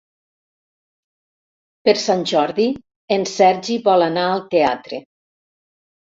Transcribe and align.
Per 1.89 1.93
Sant 2.03 2.23
Jordi 2.31 2.65
en 3.17 3.25
Sergi 3.33 3.75
vol 3.89 4.05
anar 4.05 4.23
al 4.31 4.41
teatre. 4.55 5.01